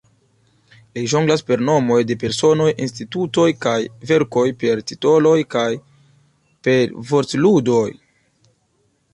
[0.97, 3.75] Li ĵonglas per nomoj de personoj, institutoj kaj
[4.13, 5.69] verkoj, per titoloj kaj
[6.69, 7.87] per vortludoj.